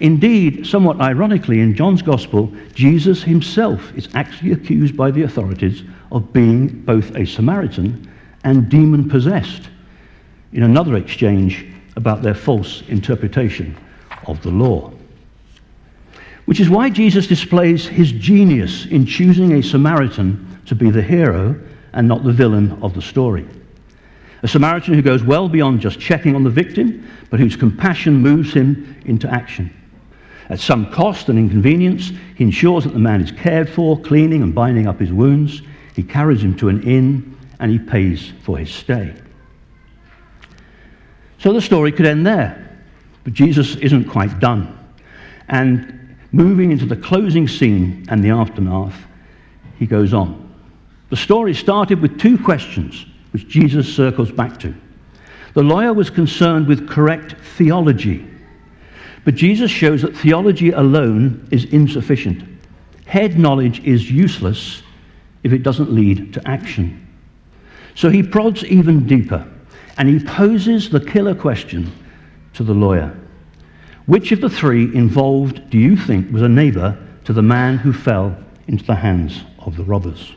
Indeed, 0.00 0.66
somewhat 0.66 1.00
ironically, 1.00 1.60
in 1.60 1.74
John's 1.74 2.02
Gospel, 2.02 2.52
Jesus 2.72 3.22
himself 3.22 3.92
is 3.96 4.08
actually 4.14 4.52
accused 4.52 4.96
by 4.96 5.10
the 5.10 5.22
authorities 5.22 5.82
of 6.12 6.32
being 6.32 6.68
both 6.82 7.16
a 7.16 7.26
Samaritan 7.26 8.08
and 8.44 8.68
demon 8.68 9.08
possessed 9.08 9.68
in 10.52 10.62
another 10.62 10.96
exchange 10.96 11.66
about 11.96 12.22
their 12.22 12.34
false 12.34 12.82
interpretation 12.88 13.76
of 14.26 14.40
the 14.42 14.50
law. 14.50 14.92
Which 16.48 16.60
is 16.60 16.70
why 16.70 16.88
Jesus 16.88 17.26
displays 17.26 17.86
his 17.86 18.10
genius 18.10 18.86
in 18.86 19.04
choosing 19.04 19.52
a 19.52 19.62
Samaritan 19.62 20.58
to 20.64 20.74
be 20.74 20.88
the 20.88 21.02
hero 21.02 21.54
and 21.92 22.08
not 22.08 22.24
the 22.24 22.32
villain 22.32 22.72
of 22.82 22.94
the 22.94 23.02
story. 23.02 23.46
A 24.42 24.48
Samaritan 24.48 24.94
who 24.94 25.02
goes 25.02 25.22
well 25.22 25.46
beyond 25.50 25.82
just 25.82 26.00
checking 26.00 26.34
on 26.34 26.44
the 26.44 26.48
victim, 26.48 27.06
but 27.28 27.38
whose 27.38 27.54
compassion 27.54 28.14
moves 28.14 28.54
him 28.54 28.96
into 29.04 29.28
action. 29.30 29.70
At 30.48 30.58
some 30.58 30.90
cost 30.90 31.28
and 31.28 31.38
inconvenience, 31.38 32.12
he 32.36 32.44
ensures 32.44 32.84
that 32.84 32.94
the 32.94 32.98
man 32.98 33.20
is 33.20 33.30
cared 33.30 33.68
for, 33.68 34.00
cleaning 34.00 34.42
and 34.42 34.54
binding 34.54 34.86
up 34.86 34.98
his 34.98 35.12
wounds. 35.12 35.60
He 35.94 36.02
carries 36.02 36.42
him 36.42 36.56
to 36.56 36.70
an 36.70 36.82
inn 36.82 37.36
and 37.60 37.70
he 37.70 37.78
pays 37.78 38.32
for 38.40 38.56
his 38.56 38.72
stay. 38.72 39.14
So 41.40 41.52
the 41.52 41.60
story 41.60 41.92
could 41.92 42.06
end 42.06 42.26
there, 42.26 42.80
but 43.24 43.34
Jesus 43.34 43.76
isn't 43.76 44.06
quite 44.06 44.40
done. 44.40 44.74
And 45.50 45.97
Moving 46.32 46.72
into 46.72 46.86
the 46.86 46.96
closing 46.96 47.48
scene 47.48 48.04
and 48.08 48.22
the 48.22 48.30
aftermath, 48.30 49.06
he 49.78 49.86
goes 49.86 50.12
on. 50.12 50.44
The 51.10 51.16
story 51.16 51.54
started 51.54 52.02
with 52.02 52.20
two 52.20 52.36
questions, 52.36 53.06
which 53.32 53.48
Jesus 53.48 53.92
circles 53.92 54.30
back 54.30 54.58
to. 54.60 54.74
The 55.54 55.62
lawyer 55.62 55.94
was 55.94 56.10
concerned 56.10 56.66
with 56.66 56.88
correct 56.88 57.34
theology, 57.56 58.26
but 59.24 59.34
Jesus 59.34 59.70
shows 59.70 60.02
that 60.02 60.16
theology 60.16 60.70
alone 60.70 61.48
is 61.50 61.64
insufficient. 61.66 62.44
Head 63.06 63.38
knowledge 63.38 63.80
is 63.80 64.10
useless 64.10 64.82
if 65.42 65.52
it 65.52 65.62
doesn't 65.62 65.90
lead 65.90 66.34
to 66.34 66.46
action. 66.46 67.06
So 67.94 68.10
he 68.10 68.22
prods 68.22 68.64
even 68.64 69.06
deeper, 69.06 69.50
and 69.96 70.08
he 70.08 70.24
poses 70.24 70.90
the 70.90 71.00
killer 71.00 71.34
question 71.34 71.90
to 72.52 72.62
the 72.62 72.74
lawyer. 72.74 73.18
Which 74.08 74.32
of 74.32 74.40
the 74.40 74.48
three 74.48 74.84
involved 74.94 75.68
do 75.68 75.76
you 75.76 75.94
think 75.94 76.32
was 76.32 76.40
a 76.40 76.48
neighbor 76.48 76.96
to 77.24 77.34
the 77.34 77.42
man 77.42 77.76
who 77.76 77.92
fell 77.92 78.34
into 78.66 78.82
the 78.82 78.94
hands 78.94 79.42
of 79.58 79.76
the 79.76 79.84
robbers? 79.84 80.32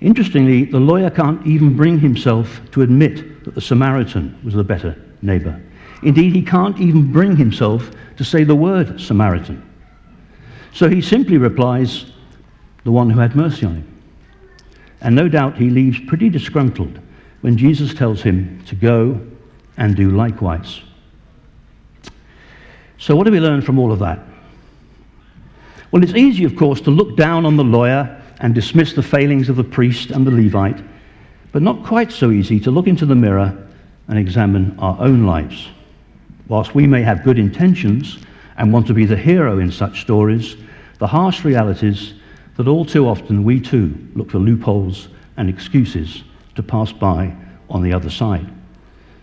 Interestingly, 0.00 0.64
the 0.64 0.80
lawyer 0.80 1.10
can't 1.10 1.46
even 1.46 1.76
bring 1.76 1.98
himself 1.98 2.62
to 2.70 2.80
admit 2.80 3.44
that 3.44 3.54
the 3.54 3.60
Samaritan 3.60 4.34
was 4.42 4.54
the 4.54 4.64
better 4.64 4.96
neighbor. 5.20 5.60
Indeed, 6.02 6.34
he 6.34 6.40
can't 6.40 6.80
even 6.80 7.12
bring 7.12 7.36
himself 7.36 7.90
to 8.16 8.24
say 8.24 8.44
the 8.44 8.54
word 8.54 8.98
Samaritan. 8.98 9.62
So 10.72 10.88
he 10.88 11.02
simply 11.02 11.36
replies, 11.36 12.06
the 12.84 12.92
one 12.92 13.10
who 13.10 13.20
had 13.20 13.36
mercy 13.36 13.66
on 13.66 13.74
him. 13.74 14.00
And 15.02 15.14
no 15.14 15.28
doubt 15.28 15.58
he 15.58 15.68
leaves 15.68 16.00
pretty 16.06 16.30
disgruntled 16.30 16.98
when 17.42 17.58
Jesus 17.58 17.92
tells 17.92 18.22
him 18.22 18.64
to 18.68 18.74
go 18.74 19.20
and 19.76 19.94
do 19.94 20.12
likewise. 20.12 20.80
So, 22.98 23.16
what 23.16 23.24
do 23.24 23.32
we 23.32 23.40
learn 23.40 23.62
from 23.62 23.78
all 23.78 23.92
of 23.92 23.98
that? 23.98 24.18
Well, 25.90 26.02
it's 26.02 26.14
easy, 26.14 26.44
of 26.44 26.56
course, 26.56 26.80
to 26.82 26.90
look 26.90 27.16
down 27.16 27.46
on 27.46 27.56
the 27.56 27.64
lawyer 27.64 28.20
and 28.40 28.54
dismiss 28.54 28.92
the 28.94 29.02
failings 29.02 29.48
of 29.48 29.56
the 29.56 29.64
priest 29.64 30.10
and 30.10 30.26
the 30.26 30.30
Levite, 30.30 30.82
but 31.52 31.62
not 31.62 31.84
quite 31.84 32.10
so 32.10 32.30
easy 32.30 32.58
to 32.60 32.70
look 32.70 32.86
into 32.86 33.06
the 33.06 33.14
mirror 33.14 33.56
and 34.08 34.18
examine 34.18 34.76
our 34.78 35.00
own 35.00 35.24
lives. 35.24 35.68
Whilst 36.48 36.74
we 36.74 36.86
may 36.86 37.02
have 37.02 37.24
good 37.24 37.38
intentions 37.38 38.18
and 38.56 38.72
want 38.72 38.86
to 38.88 38.94
be 38.94 39.06
the 39.06 39.16
hero 39.16 39.58
in 39.58 39.70
such 39.70 40.00
stories, 40.00 40.56
the 40.98 41.06
harsh 41.06 41.44
realities 41.44 42.14
that 42.56 42.68
all 42.68 42.84
too 42.84 43.08
often 43.08 43.44
we 43.44 43.60
too 43.60 43.96
look 44.14 44.30
for 44.30 44.38
loopholes 44.38 45.08
and 45.36 45.48
excuses 45.48 46.22
to 46.54 46.62
pass 46.62 46.92
by 46.92 47.34
on 47.70 47.82
the 47.82 47.92
other 47.92 48.10
side, 48.10 48.46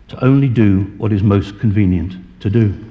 to 0.07 0.23
only 0.23 0.49
do 0.49 0.81
what 0.97 1.13
is 1.13 1.23
most 1.23 1.59
convenient 1.59 2.15
to 2.41 2.49
do. 2.49 2.90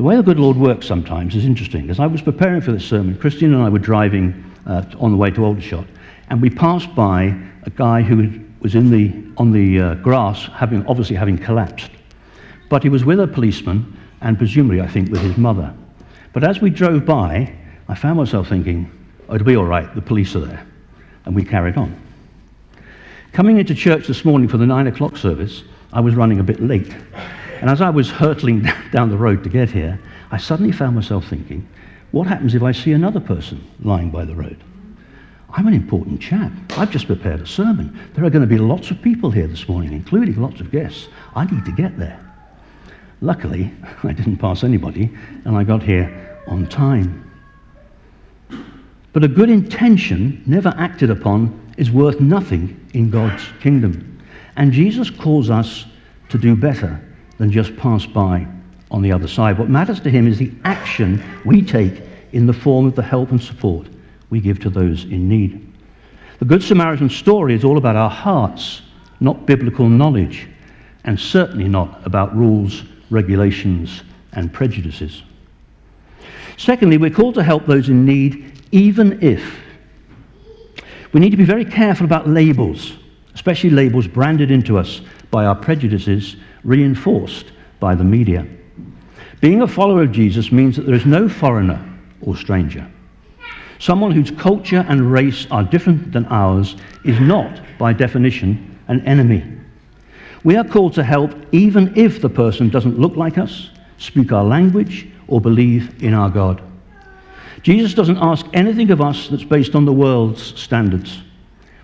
The 0.00 0.06
way 0.06 0.16
the 0.16 0.22
good 0.22 0.40
Lord 0.40 0.56
works 0.56 0.86
sometimes 0.86 1.36
is 1.36 1.44
interesting. 1.44 1.90
As 1.90 2.00
I 2.00 2.06
was 2.06 2.22
preparing 2.22 2.62
for 2.62 2.72
this 2.72 2.86
sermon, 2.86 3.18
Christian 3.18 3.52
and 3.52 3.62
I 3.62 3.68
were 3.68 3.78
driving 3.78 4.50
uh, 4.64 4.82
on 4.98 5.10
the 5.10 5.16
way 5.18 5.30
to 5.30 5.44
Aldershot, 5.44 5.86
and 6.30 6.40
we 6.40 6.48
passed 6.48 6.94
by 6.94 7.38
a 7.64 7.70
guy 7.76 8.00
who 8.00 8.40
was 8.60 8.74
in 8.74 8.90
the, 8.90 9.12
on 9.36 9.52
the 9.52 9.78
uh, 9.78 9.94
grass, 9.96 10.46
having, 10.54 10.86
obviously 10.86 11.16
having 11.16 11.36
collapsed. 11.36 11.90
But 12.70 12.82
he 12.82 12.88
was 12.88 13.04
with 13.04 13.20
a 13.20 13.26
policeman, 13.26 13.94
and 14.22 14.38
presumably, 14.38 14.80
I 14.80 14.86
think, 14.86 15.10
with 15.10 15.20
his 15.20 15.36
mother. 15.36 15.70
But 16.32 16.44
as 16.44 16.62
we 16.62 16.70
drove 16.70 17.04
by, 17.04 17.54
I 17.86 17.94
found 17.94 18.16
myself 18.16 18.48
thinking, 18.48 18.90
oh, 19.28 19.34
it'll 19.34 19.46
be 19.46 19.56
all 19.56 19.66
right, 19.66 19.94
the 19.94 20.00
police 20.00 20.34
are 20.34 20.40
there. 20.40 20.66
And 21.26 21.36
we 21.36 21.44
carried 21.44 21.76
on. 21.76 21.94
Coming 23.34 23.58
into 23.58 23.74
church 23.74 24.06
this 24.06 24.24
morning 24.24 24.48
for 24.48 24.56
the 24.56 24.66
nine 24.66 24.86
o'clock 24.86 25.18
service, 25.18 25.62
I 25.92 26.00
was 26.00 26.14
running 26.14 26.40
a 26.40 26.42
bit 26.42 26.62
late. 26.62 26.90
And 27.60 27.68
as 27.68 27.82
I 27.82 27.90
was 27.90 28.10
hurtling 28.10 28.66
down 28.92 29.10
the 29.10 29.18
road 29.18 29.44
to 29.44 29.50
get 29.50 29.70
here, 29.70 30.00
I 30.30 30.38
suddenly 30.38 30.72
found 30.72 30.96
myself 30.96 31.28
thinking, 31.28 31.68
what 32.10 32.26
happens 32.26 32.54
if 32.54 32.62
I 32.62 32.72
see 32.72 32.92
another 32.92 33.20
person 33.20 33.62
lying 33.82 34.10
by 34.10 34.24
the 34.24 34.34
road? 34.34 34.56
I'm 35.50 35.66
an 35.66 35.74
important 35.74 36.20
chap. 36.20 36.52
I've 36.70 36.90
just 36.90 37.06
prepared 37.06 37.40
a 37.40 37.46
sermon. 37.46 37.98
There 38.14 38.24
are 38.24 38.30
going 38.30 38.42
to 38.42 38.48
be 38.48 38.58
lots 38.58 38.90
of 38.90 39.02
people 39.02 39.30
here 39.30 39.46
this 39.46 39.68
morning, 39.68 39.92
including 39.92 40.40
lots 40.40 40.60
of 40.60 40.70
guests. 40.70 41.08
I 41.34 41.44
need 41.44 41.64
to 41.66 41.72
get 41.72 41.98
there. 41.98 42.18
Luckily, 43.20 43.72
I 44.02 44.12
didn't 44.12 44.38
pass 44.38 44.64
anybody, 44.64 45.10
and 45.44 45.56
I 45.56 45.64
got 45.64 45.82
here 45.82 46.38
on 46.46 46.66
time. 46.68 47.30
But 49.12 49.24
a 49.24 49.28
good 49.28 49.50
intention, 49.50 50.42
never 50.46 50.72
acted 50.78 51.10
upon, 51.10 51.74
is 51.76 51.90
worth 51.90 52.20
nothing 52.20 52.88
in 52.94 53.10
God's 53.10 53.44
kingdom. 53.60 54.22
And 54.56 54.72
Jesus 54.72 55.10
calls 55.10 55.50
us 55.50 55.84
to 56.28 56.38
do 56.38 56.54
better 56.54 57.00
than 57.40 57.50
just 57.50 57.74
pass 57.78 58.04
by 58.04 58.46
on 58.90 59.00
the 59.00 59.10
other 59.10 59.26
side. 59.26 59.58
What 59.58 59.70
matters 59.70 59.98
to 60.00 60.10
him 60.10 60.28
is 60.28 60.36
the 60.36 60.52
action 60.64 61.24
we 61.46 61.62
take 61.62 62.02
in 62.32 62.44
the 62.44 62.52
form 62.52 62.86
of 62.86 62.94
the 62.94 63.02
help 63.02 63.30
and 63.30 63.42
support 63.42 63.88
we 64.28 64.42
give 64.42 64.60
to 64.60 64.68
those 64.68 65.04
in 65.04 65.26
need. 65.26 65.66
The 66.38 66.44
Good 66.44 66.62
Samaritan 66.62 67.08
story 67.08 67.54
is 67.54 67.64
all 67.64 67.78
about 67.78 67.96
our 67.96 68.10
hearts, 68.10 68.82
not 69.20 69.46
biblical 69.46 69.88
knowledge, 69.88 70.48
and 71.04 71.18
certainly 71.18 71.66
not 71.66 72.06
about 72.06 72.36
rules, 72.36 72.84
regulations, 73.08 74.02
and 74.34 74.52
prejudices. 74.52 75.22
Secondly, 76.58 76.98
we're 76.98 77.08
called 77.08 77.36
to 77.36 77.42
help 77.42 77.64
those 77.64 77.88
in 77.88 78.04
need, 78.04 78.52
even 78.70 79.18
if. 79.22 79.58
We 81.14 81.20
need 81.20 81.30
to 81.30 81.38
be 81.38 81.44
very 81.44 81.64
careful 81.64 82.04
about 82.04 82.28
labels, 82.28 82.92
especially 83.34 83.70
labels 83.70 84.06
branded 84.06 84.50
into 84.50 84.76
us 84.76 85.00
by 85.30 85.46
our 85.46 85.54
prejudices 85.54 86.36
reinforced 86.64 87.52
by 87.78 87.94
the 87.94 88.04
media. 88.04 88.46
Being 89.40 89.62
a 89.62 89.68
follower 89.68 90.02
of 90.02 90.12
Jesus 90.12 90.52
means 90.52 90.76
that 90.76 90.82
there 90.82 90.94
is 90.94 91.06
no 91.06 91.28
foreigner 91.28 91.82
or 92.20 92.36
stranger. 92.36 92.86
Someone 93.78 94.10
whose 94.10 94.30
culture 94.30 94.84
and 94.88 95.10
race 95.10 95.46
are 95.50 95.64
different 95.64 96.12
than 96.12 96.26
ours 96.26 96.76
is 97.04 97.18
not, 97.18 97.60
by 97.78 97.94
definition, 97.94 98.78
an 98.88 99.00
enemy. 99.06 99.42
We 100.44 100.56
are 100.56 100.64
called 100.64 100.92
to 100.94 101.02
help 101.02 101.34
even 101.52 101.96
if 101.96 102.20
the 102.20 102.28
person 102.28 102.68
doesn't 102.68 102.98
look 102.98 103.16
like 103.16 103.38
us, 103.38 103.70
speak 103.96 104.32
our 104.32 104.44
language, 104.44 105.08
or 105.28 105.40
believe 105.40 106.02
in 106.02 106.12
our 106.12 106.28
God. 106.28 106.62
Jesus 107.62 107.94
doesn't 107.94 108.18
ask 108.18 108.46
anything 108.52 108.90
of 108.90 109.00
us 109.00 109.28
that's 109.28 109.44
based 109.44 109.74
on 109.74 109.84
the 109.84 109.92
world's 109.92 110.58
standards. 110.60 111.20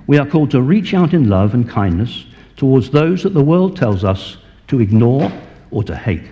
We 0.06 0.18
are 0.18 0.26
called 0.26 0.50
to 0.52 0.62
reach 0.62 0.94
out 0.94 1.14
in 1.14 1.28
love 1.28 1.54
and 1.54 1.68
kindness 1.68 2.26
towards 2.56 2.90
those 2.90 3.22
that 3.22 3.34
the 3.34 3.44
world 3.44 3.76
tells 3.76 4.04
us 4.04 4.36
to 4.68 4.80
ignore 4.80 5.30
or 5.70 5.82
to 5.84 5.96
hate, 5.96 6.24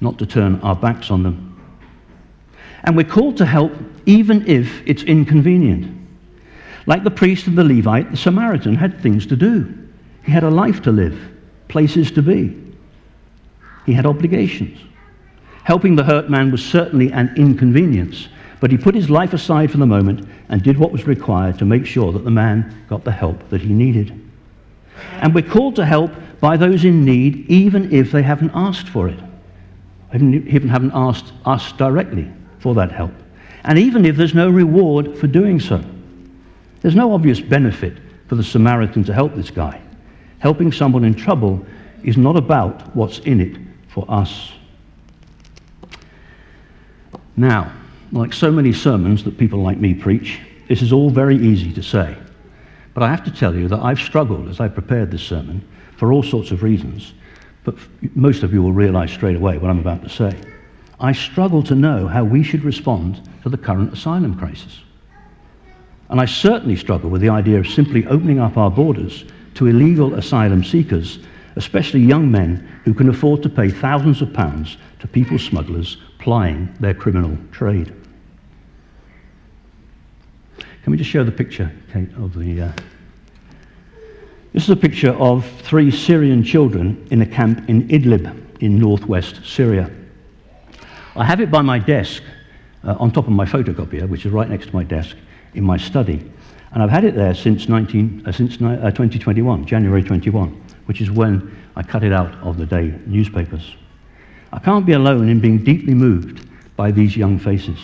not 0.00 0.18
to 0.18 0.26
turn 0.26 0.60
our 0.60 0.76
backs 0.76 1.10
on 1.10 1.22
them. 1.22 1.46
And 2.84 2.96
we're 2.96 3.04
called 3.04 3.36
to 3.38 3.46
help 3.46 3.72
even 4.06 4.46
if 4.48 4.82
it's 4.86 5.02
inconvenient. 5.02 5.96
Like 6.86 7.04
the 7.04 7.10
priest 7.10 7.46
and 7.46 7.56
the 7.56 7.64
Levite, 7.64 8.10
the 8.10 8.16
Samaritan 8.16 8.74
had 8.74 9.00
things 9.00 9.26
to 9.26 9.36
do. 9.36 9.76
He 10.24 10.32
had 10.32 10.44
a 10.44 10.50
life 10.50 10.82
to 10.82 10.92
live, 10.92 11.18
places 11.68 12.10
to 12.12 12.22
be. 12.22 12.56
He 13.86 13.92
had 13.92 14.06
obligations. 14.06 14.78
Helping 15.64 15.94
the 15.94 16.04
hurt 16.04 16.30
man 16.30 16.50
was 16.50 16.64
certainly 16.64 17.12
an 17.12 17.32
inconvenience, 17.36 18.28
but 18.60 18.70
he 18.70 18.76
put 18.76 18.94
his 18.94 19.10
life 19.10 19.32
aside 19.32 19.70
for 19.70 19.78
the 19.78 19.86
moment 19.86 20.28
and 20.48 20.62
did 20.62 20.78
what 20.78 20.92
was 20.92 21.06
required 21.06 21.58
to 21.58 21.64
make 21.64 21.86
sure 21.86 22.12
that 22.12 22.24
the 22.24 22.30
man 22.30 22.84
got 22.88 23.04
the 23.04 23.12
help 23.12 23.48
that 23.50 23.60
he 23.60 23.72
needed. 23.72 24.19
And 25.22 25.34
we're 25.34 25.48
called 25.48 25.76
to 25.76 25.84
help 25.84 26.10
by 26.40 26.56
those 26.56 26.84
in 26.84 27.04
need, 27.04 27.48
even 27.50 27.92
if 27.92 28.12
they 28.12 28.22
haven't 28.22 28.52
asked 28.54 28.88
for 28.88 29.08
it, 29.08 29.18
even 30.14 30.68
haven't 30.68 30.92
asked 30.94 31.32
us 31.44 31.72
directly 31.72 32.30
for 32.58 32.74
that 32.74 32.90
help. 32.90 33.12
And 33.64 33.78
even 33.78 34.04
if 34.04 34.16
there's 34.16 34.34
no 34.34 34.48
reward 34.48 35.16
for 35.18 35.26
doing 35.26 35.60
so, 35.60 35.82
there's 36.80 36.96
no 36.96 37.12
obvious 37.12 37.40
benefit 37.40 37.98
for 38.26 38.36
the 38.36 38.42
Samaritan 38.42 39.04
to 39.04 39.12
help 39.12 39.34
this 39.34 39.50
guy. 39.50 39.80
Helping 40.38 40.72
someone 40.72 41.04
in 41.04 41.14
trouble 41.14 41.64
is 42.02 42.16
not 42.16 42.36
about 42.36 42.96
what's 42.96 43.18
in 43.20 43.40
it 43.40 43.58
for 43.88 44.06
us. 44.08 44.52
Now, 47.36 47.72
like 48.12 48.32
so 48.32 48.50
many 48.50 48.72
sermons 48.72 49.24
that 49.24 49.36
people 49.36 49.62
like 49.62 49.78
me 49.78 49.94
preach, 49.94 50.40
this 50.68 50.82
is 50.82 50.92
all 50.92 51.10
very 51.10 51.36
easy 51.36 51.72
to 51.72 51.82
say. 51.82 52.16
But 52.94 53.02
I 53.02 53.08
have 53.08 53.24
to 53.24 53.30
tell 53.30 53.54
you 53.54 53.68
that 53.68 53.80
I've 53.80 54.00
struggled 54.00 54.48
as 54.48 54.60
I 54.60 54.68
prepared 54.68 55.10
this 55.10 55.22
sermon 55.22 55.66
for 55.96 56.12
all 56.12 56.22
sorts 56.22 56.50
of 56.50 56.62
reasons. 56.62 57.14
But 57.64 57.76
most 58.14 58.42
of 58.42 58.52
you 58.52 58.62
will 58.62 58.72
realize 58.72 59.12
straight 59.12 59.36
away 59.36 59.58
what 59.58 59.70
I'm 59.70 59.78
about 59.78 60.02
to 60.02 60.08
say. 60.08 60.34
I 60.98 61.12
struggle 61.12 61.62
to 61.64 61.74
know 61.74 62.08
how 62.08 62.24
we 62.24 62.42
should 62.42 62.64
respond 62.64 63.28
to 63.42 63.48
the 63.48 63.58
current 63.58 63.92
asylum 63.92 64.38
crisis. 64.38 64.80
And 66.08 66.20
I 66.20 66.24
certainly 66.24 66.76
struggle 66.76 67.08
with 67.08 67.20
the 67.20 67.28
idea 67.28 67.58
of 67.58 67.68
simply 67.68 68.06
opening 68.06 68.40
up 68.40 68.56
our 68.56 68.70
borders 68.70 69.24
to 69.54 69.66
illegal 69.66 70.14
asylum 70.14 70.64
seekers, 70.64 71.20
especially 71.56 72.00
young 72.00 72.30
men 72.30 72.80
who 72.84 72.94
can 72.94 73.08
afford 73.08 73.42
to 73.42 73.48
pay 73.48 73.70
thousands 73.70 74.20
of 74.20 74.32
pounds 74.32 74.76
to 74.98 75.06
people 75.06 75.38
smugglers 75.38 75.98
plying 76.18 76.74
their 76.80 76.94
criminal 76.94 77.36
trade. 77.52 77.94
Can 80.82 80.92
we 80.92 80.96
just 80.96 81.10
show 81.10 81.24
the 81.24 81.32
picture, 81.32 81.70
Kate, 81.92 82.12
of 82.16 82.38
the. 82.38 82.62
Uh... 82.62 82.72
This 84.52 84.64
is 84.64 84.70
a 84.70 84.76
picture 84.76 85.12
of 85.12 85.46
three 85.62 85.90
Syrian 85.90 86.42
children 86.42 87.06
in 87.10 87.22
a 87.22 87.26
camp 87.26 87.68
in 87.68 87.86
Idlib 87.88 88.60
in 88.60 88.78
northwest 88.78 89.44
Syria. 89.44 89.90
I 91.16 91.24
have 91.24 91.40
it 91.40 91.50
by 91.50 91.62
my 91.62 91.78
desk 91.78 92.22
uh, 92.84 92.96
on 92.98 93.10
top 93.10 93.26
of 93.26 93.32
my 93.32 93.44
photocopier, 93.44 94.08
which 94.08 94.24
is 94.24 94.32
right 94.32 94.48
next 94.48 94.66
to 94.66 94.74
my 94.74 94.84
desk 94.84 95.16
in 95.54 95.64
my 95.64 95.76
study. 95.76 96.30
And 96.72 96.82
I've 96.82 96.90
had 96.90 97.04
it 97.04 97.14
there 97.14 97.34
since, 97.34 97.68
19, 97.68 98.24
uh, 98.26 98.32
since 98.32 98.54
uh, 98.54 98.90
2021, 98.90 99.66
January 99.66 100.02
21, 100.02 100.50
which 100.86 101.00
is 101.00 101.10
when 101.10 101.56
I 101.76 101.82
cut 101.82 102.04
it 102.04 102.12
out 102.12 102.34
of 102.42 102.56
the 102.56 102.66
day 102.66 102.94
newspapers. 103.06 103.76
I 104.52 104.58
can't 104.58 104.86
be 104.86 104.92
alone 104.92 105.28
in 105.28 105.40
being 105.40 105.62
deeply 105.62 105.94
moved 105.94 106.48
by 106.76 106.90
these 106.90 107.16
young 107.16 107.38
faces. 107.38 107.78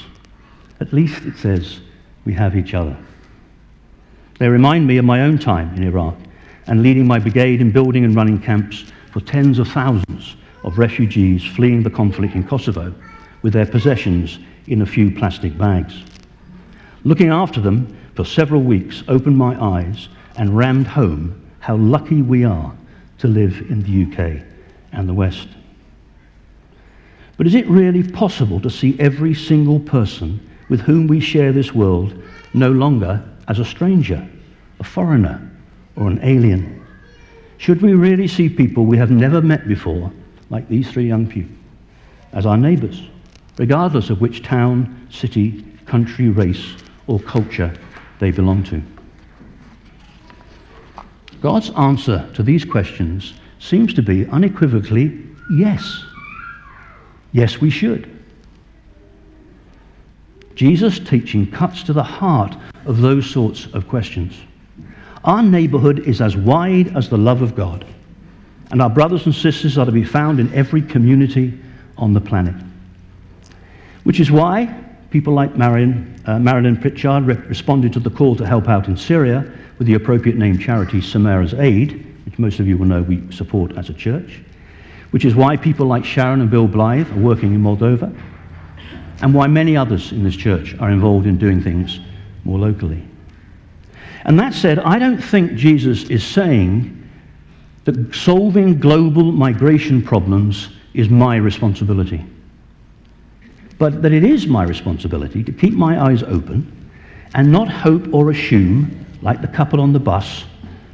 At 0.81 0.93
least, 0.93 1.25
it 1.25 1.37
says, 1.37 1.81
we 2.27 2.35
have 2.35 2.57
each 2.57 2.75
other. 2.75 2.95
They 4.39 4.49
remind 4.49 4.87
me 4.87 4.99
of 4.99 5.07
my 5.07 5.23
own 5.23 5.39
time 5.39 5.75
in 5.75 5.85
Iraq 5.85 6.17
and 6.67 6.83
leading 6.83 7.07
my 7.07 7.19
brigade 7.19 7.63
in 7.63 7.71
building 7.71 8.05
and 8.05 8.15
running 8.15 8.39
camps 8.39 8.85
for 9.13 9.21
tens 9.21 9.59
of 9.59 9.69
thousands 9.69 10.37
of 10.65 10.77
refugees 10.77 11.43
fleeing 11.43 11.83
the 11.83 11.89
conflict 11.89 12.35
in 12.35 12.47
Kosovo 12.47 12.93
with 13.41 13.55
their 13.55 13.65
possessions 13.65 14.41
in 14.67 14.83
a 14.83 14.87
few 14.87 15.11
plastic 15.11 15.57
bags. 15.57 16.03
Looking 17.05 17.31
after 17.31 17.61
them 17.61 17.97
for 18.15 18.25
several 18.25 18.63
weeks 18.63 19.05
opened 19.09 19.39
my 19.39 19.57
eyes 19.63 20.09
and 20.37 20.57
rammed 20.57 20.89
home 20.89 21.41
how 21.61 21.77
lucky 21.77 22.21
we 22.21 22.45
are 22.45 22.77
to 23.19 23.29
live 23.29 23.65
in 23.71 23.83
the 23.83 24.03
UK 24.05 24.43
and 24.93 25.09
the 25.09 25.15
West. 25.15 25.49
But 27.37 27.47
is 27.47 27.55
it 27.55 27.67
really 27.69 28.03
possible 28.03 28.61
to 28.61 28.71
see 28.71 28.99
every 28.99 29.35
single 29.35 29.79
person 29.79 30.41
with 30.69 30.81
whom 30.81 31.07
we 31.07 31.21
share 31.21 31.53
this 31.53 31.73
world 31.73 32.23
no 32.55 32.71
longer 32.71 33.23
as 33.49 33.59
a 33.59 33.65
stranger, 33.65 34.27
a 34.81 34.85
foreigner, 34.85 35.51
or 35.97 36.09
an 36.09 36.21
alien? 36.23 36.85
Should 37.59 37.83
we 37.83 37.95
really 37.95 38.29
see 38.29 38.49
people 38.49 38.85
we 38.85 38.99
have 38.99 39.11
never 39.11 39.41
met 39.41 39.67
before, 39.67 40.13
like 40.51 40.69
these 40.69 40.91
three 40.91 41.07
young 41.07 41.27
people, 41.27 41.57
as 42.33 42.47
our 42.47 42.57
neighbours? 42.57 43.09
regardless 43.59 44.11
of 44.11 44.21
which 44.21 44.43
town, 44.43 45.07
city, 45.11 45.65
country, 45.87 46.29
race, 46.29 46.77
or 47.07 47.21
culture 47.21 47.73
they 48.19 48.31
belong 48.31 48.63
to. 48.65 48.83
God's 51.41 51.71
answer 51.71 52.29
to 52.35 52.43
these 52.43 52.65
questions 52.65 53.35
seems 53.59 53.95
to 53.95 54.03
be 54.03 54.27
unequivocally 54.29 55.23
yes. 55.53 56.05
Yes, 57.33 57.61
we 57.61 57.71
should. 57.71 58.16
Jesus' 60.57 60.99
teaching 60.99 61.49
cuts 61.49 61.83
to 61.85 61.93
the 61.93 62.03
heart 62.03 62.57
of 62.87 63.01
those 63.01 63.29
sorts 63.29 63.67
of 63.75 63.87
questions. 63.89 64.35
Our 65.23 65.43
neighborhood 65.43 66.01
is 66.01 66.21
as 66.21 66.37
wide 66.37 66.97
as 66.97 67.09
the 67.09 67.19
love 67.19 67.43
of 67.43 67.55
God, 67.55 67.85
and 68.71 68.81
our 68.81 68.91
brothers 68.91 69.27
and 69.27 69.35
sisters 69.35 69.77
are 69.77 69.85
to 69.85 69.93
be 69.93 70.03
found 70.03 70.41
in 70.41 70.53
every 70.55 70.81
community 70.81 71.59
on 71.99 72.15
the 72.15 72.21
planet. 72.21 72.55
Which 74.05 74.19
is 74.19 74.31
why 74.31 74.75
people 75.11 75.35
like 75.35 75.57
Marion, 75.57 76.21
uh, 76.25 76.39
Marilyn 76.39 76.77
Pritchard 76.79 77.25
re- 77.25 77.35
responded 77.35 77.93
to 77.93 78.01
the 78.01 78.11
call 78.11 78.35
to 78.37 78.47
help 78.47 78.69
out 78.69 78.89
in 78.89 78.97
Syria 78.97 79.53
with 79.79 79.87
the 79.87 79.95
appropriate 79.95 80.39
name 80.39 80.59
charity 80.59 81.01
Samara's 81.01 81.55
Aid, 81.55 82.07
which 82.25 82.39
most 82.39 82.61
of 82.61 82.67
you 82.67 82.79
will 82.79 82.87
know 82.87 83.03
we 83.03 83.31
support 83.31 83.77
as 83.77 83.91
a 83.91 83.95
church. 83.95 84.41
Which 85.11 85.25
is 85.25 85.35
why 85.35 85.57
people 85.57 85.87
like 85.87 86.05
Sharon 86.05 86.41
and 86.41 86.51
Bill 86.51 86.67
Blythe 86.67 87.11
are 87.13 87.21
working 87.21 87.53
in 87.53 87.63
Moldova, 87.63 88.15
and 89.23 89.35
why 89.35 89.47
many 89.47 89.77
others 89.77 90.13
in 90.13 90.23
this 90.23 90.37
church 90.37 90.75
are 90.79 90.91
involved 90.91 91.27
in 91.27 91.39
doing 91.39 91.63
things 91.63 92.01
more 92.45 92.59
locally. 92.59 93.07
And 94.25 94.39
that 94.41 94.55
said, 94.55 94.79
I 94.81 94.99
don't 94.99 95.21
think 95.21 95.55
Jesus 95.55 96.05
is 96.11 96.25
saying 96.25 96.93
that 97.85 98.15
solving 98.15 98.79
global 98.79 99.31
migration 99.31 100.03
problems 100.03 100.71
is 100.95 101.09
my 101.09 101.37
responsibility. 101.37 102.25
But 103.79 104.03
that 104.03 104.13
it 104.13 104.25
is 104.25 104.47
my 104.47 104.65
responsibility 104.65 105.45
to 105.45 105.53
keep 105.53 105.75
my 105.75 106.03
eyes 106.03 106.23
open 106.23 106.91
and 107.35 107.53
not 107.53 107.69
hope 107.69 108.13
or 108.13 108.31
assume, 108.31 109.07
like 109.23 109.41
the 109.41 109.49
couple 109.49 109.81
on 109.81 109.93
the 109.93 110.01
bus, 110.01 110.45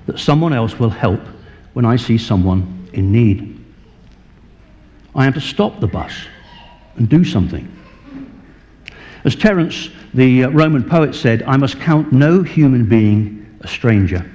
that 0.07 0.19
someone 0.19 0.53
else 0.53 0.79
will 0.79 0.91
help 0.91 1.21
when 1.73 1.85
I 1.85 1.97
see 1.97 2.19
someone 2.19 2.89
in 2.93 3.13
need. 3.13 3.59
I 5.15 5.27
am 5.27 5.33
to 5.33 5.41
stop 5.41 5.81
the 5.81 5.87
bus 5.87 6.13
and 6.97 7.09
do 7.09 7.25
something. 7.25 7.69
As 9.25 9.37
Terence, 9.37 9.91
the 10.15 10.45
uh, 10.45 10.51
Roman 10.51 10.83
poet, 10.83 11.15
said, 11.15 11.43
I 11.45 11.57
must 11.57 11.79
count 11.81 12.13
no 12.13 12.43
human 12.43 12.85
being 12.85 13.59
a 13.61 13.69
stranger. 13.69 14.29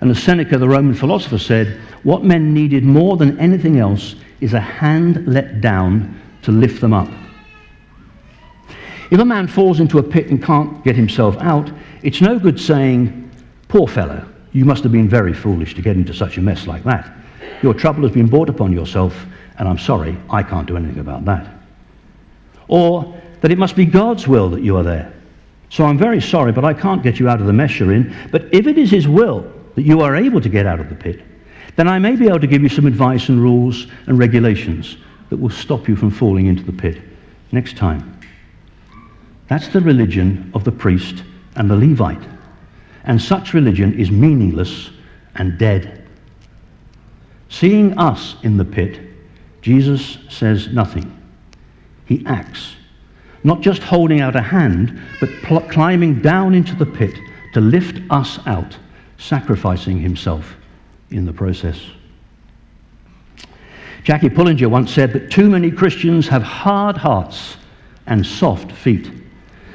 And 0.00 0.10
as 0.10 0.22
Seneca, 0.22 0.58
the 0.58 0.68
Roman 0.68 0.94
philosopher, 0.94 1.38
said, 1.38 1.80
what 2.02 2.24
men 2.24 2.54
needed 2.54 2.84
more 2.84 3.16
than 3.16 3.38
anything 3.38 3.78
else 3.78 4.14
is 4.40 4.54
a 4.54 4.60
hand 4.60 5.26
let 5.26 5.60
down 5.60 6.18
to 6.42 6.52
lift 6.52 6.80
them 6.80 6.94
up. 6.94 7.08
If 9.10 9.18
a 9.18 9.24
man 9.24 9.48
falls 9.48 9.80
into 9.80 9.98
a 9.98 10.02
pit 10.02 10.28
and 10.28 10.42
can't 10.42 10.82
get 10.84 10.94
himself 10.94 11.36
out, 11.38 11.70
it's 12.02 12.20
no 12.20 12.38
good 12.38 12.60
saying, 12.60 13.30
Poor 13.68 13.86
fellow, 13.86 14.26
you 14.52 14.64
must 14.64 14.82
have 14.82 14.92
been 14.92 15.08
very 15.08 15.32
foolish 15.32 15.74
to 15.74 15.82
get 15.82 15.96
into 15.96 16.14
such 16.14 16.38
a 16.38 16.40
mess 16.40 16.66
like 16.66 16.82
that. 16.84 17.12
Your 17.62 17.74
trouble 17.74 18.02
has 18.02 18.12
been 18.12 18.26
brought 18.26 18.48
upon 18.48 18.72
yourself, 18.72 19.26
and 19.58 19.68
I'm 19.68 19.78
sorry, 19.78 20.16
I 20.30 20.42
can't 20.42 20.66
do 20.66 20.76
anything 20.76 20.98
about 21.00 21.24
that. 21.26 21.46
Or 22.68 23.20
that 23.40 23.50
it 23.50 23.58
must 23.58 23.76
be 23.76 23.84
God's 23.84 24.28
will 24.28 24.48
that 24.50 24.62
you 24.62 24.76
are 24.76 24.82
there. 24.82 25.12
So 25.70 25.84
I'm 25.84 25.98
very 25.98 26.20
sorry, 26.20 26.52
but 26.52 26.64
I 26.64 26.74
can't 26.74 27.02
get 27.02 27.18
you 27.18 27.28
out 27.28 27.40
of 27.40 27.46
the 27.46 27.52
mess 27.52 27.78
you're 27.78 27.92
in. 27.92 28.14
But 28.30 28.52
if 28.52 28.66
it 28.66 28.76
is 28.76 28.90
His 28.90 29.06
will 29.06 29.50
that 29.76 29.82
you 29.82 30.00
are 30.00 30.16
able 30.16 30.40
to 30.40 30.48
get 30.48 30.66
out 30.66 30.80
of 30.80 30.88
the 30.88 30.94
pit, 30.94 31.22
then 31.76 31.88
I 31.88 31.98
may 31.98 32.16
be 32.16 32.26
able 32.26 32.40
to 32.40 32.46
give 32.46 32.62
you 32.62 32.68
some 32.68 32.86
advice 32.86 33.28
and 33.28 33.40
rules 33.40 33.86
and 34.06 34.18
regulations 34.18 34.96
that 35.30 35.36
will 35.36 35.50
stop 35.50 35.88
you 35.88 35.96
from 35.96 36.10
falling 36.10 36.46
into 36.46 36.64
the 36.64 36.72
pit 36.72 37.00
next 37.52 37.76
time. 37.76 38.18
That's 39.48 39.68
the 39.68 39.80
religion 39.80 40.50
of 40.54 40.64
the 40.64 40.72
priest 40.72 41.22
and 41.56 41.70
the 41.70 41.76
Levite. 41.76 42.28
And 43.04 43.20
such 43.20 43.54
religion 43.54 43.98
is 43.98 44.10
meaningless 44.10 44.90
and 45.36 45.58
dead. 45.58 46.06
Seeing 47.48 47.96
us 47.98 48.36
in 48.42 48.56
the 48.56 48.64
pit, 48.64 49.00
Jesus 49.62 50.18
says 50.28 50.68
nothing. 50.68 51.16
He 52.06 52.24
acts 52.26 52.74
not 53.42 53.60
just 53.60 53.82
holding 53.82 54.20
out 54.20 54.36
a 54.36 54.42
hand, 54.42 55.00
but 55.18 55.30
pl- 55.42 55.60
climbing 55.62 56.20
down 56.20 56.54
into 56.54 56.74
the 56.74 56.86
pit 56.86 57.14
to 57.54 57.60
lift 57.60 58.00
us 58.10 58.38
out, 58.46 58.76
sacrificing 59.18 59.98
himself 59.98 60.56
in 61.10 61.24
the 61.24 61.32
process. 61.32 61.80
Jackie 64.04 64.28
Pullinger 64.28 64.68
once 64.68 64.92
said 64.92 65.12
that 65.12 65.30
too 65.30 65.48
many 65.50 65.70
Christians 65.70 66.26
have 66.28 66.42
hard 66.42 66.96
hearts 66.96 67.56
and 68.06 68.24
soft 68.24 68.72
feet. 68.72 69.10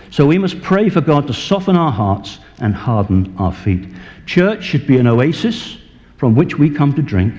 So 0.09 0.25
we 0.25 0.37
must 0.37 0.61
pray 0.61 0.89
for 0.89 1.01
God 1.01 1.27
to 1.27 1.33
soften 1.33 1.75
our 1.75 1.91
hearts 1.91 2.39
and 2.59 2.73
harden 2.73 3.35
our 3.37 3.53
feet. 3.53 3.89
Church 4.25 4.63
should 4.63 4.87
be 4.87 4.97
an 4.97 5.07
oasis 5.07 5.77
from 6.17 6.35
which 6.35 6.57
we 6.57 6.69
come 6.69 6.93
to 6.93 7.01
drink 7.01 7.33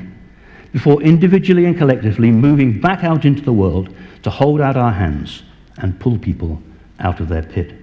before 0.73 1.03
individually 1.03 1.65
and 1.65 1.79
collectively 1.79 2.31
moving 2.31 2.81
back 2.81 3.03
out 3.03 3.25
into 3.25 3.43
the 3.43 3.53
world 3.53 3.95
to 4.23 4.31
hold 4.31 4.61
out 4.61 4.77
our 4.77 4.93
hands 4.93 5.43
and 5.79 5.99
pull 6.01 6.19
people 6.19 6.61
out 7.01 7.21
of 7.21 7.29
their 7.29 7.43
pit. 7.43 7.75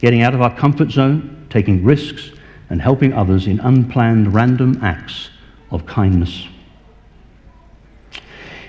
Getting 0.00 0.22
out 0.22 0.34
of 0.34 0.42
our 0.42 0.56
comfort 0.56 0.90
zone, 0.90 1.46
taking 1.50 1.84
risks, 1.84 2.32
and 2.70 2.80
helping 2.80 3.12
others 3.12 3.46
in 3.46 3.60
unplanned 3.60 4.32
random 4.32 4.78
acts 4.82 5.30
of 5.70 5.86
kindness. 5.86 6.46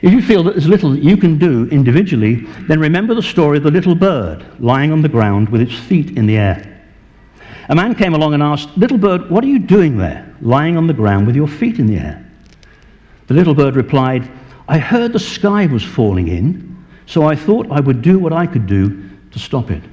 If 0.02 0.12
you 0.12 0.22
feel 0.22 0.44
that 0.44 0.52
there's 0.52 0.68
little 0.68 0.92
that 0.92 1.02
you 1.02 1.16
can 1.16 1.38
do 1.38 1.66
individually, 1.70 2.46
then 2.68 2.80
remember 2.80 3.16
the 3.16 3.22
story 3.22 3.58
of 3.58 3.64
the 3.64 3.72
little 3.72 3.96
bird 3.96 4.46
lying 4.60 4.92
on 4.92 5.02
the 5.02 5.08
ground 5.08 5.48
with 5.48 5.62
its 5.62 5.74
feet 5.74 6.18
in 6.18 6.26
the 6.26 6.38
air. 6.38 6.70
A 7.70 7.76
man 7.76 7.96
came 7.96 8.14
along 8.14 8.34
and 8.34 8.44
asked, 8.44 8.78
Little 8.78 8.98
bird, 8.98 9.30
what 9.30 9.44
are 9.46 9.48
you 9.48 9.60
doing 9.60 9.98
there, 9.98 10.36
lying 10.42 10.76
on 10.76 10.88
the 10.88 10.94
ground 10.94 11.26
with 11.26 11.38
your 11.38 11.48
feet 11.48 11.80
in 11.80 11.88
the 11.88 11.96
air? 11.96 12.30
The 13.28 13.34
little 13.34 13.56
bird 13.56 13.78
replied, 13.78 14.30
I 14.68 14.78
heard 14.78 15.14
the 15.14 15.20
sky 15.20 15.66
was 15.68 15.84
falling 15.84 16.28
in, 16.28 16.73
so 17.14 17.28
I 17.28 17.36
thought 17.36 17.70
I 17.70 17.80
would 17.80 18.02
do 18.02 18.18
what 18.18 18.34
I 18.34 18.48
could 18.48 18.66
do 18.66 19.08
to 19.30 19.38
stop 19.38 19.70
it. 19.70 19.84